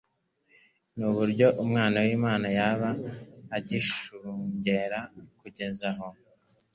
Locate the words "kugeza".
5.39-5.87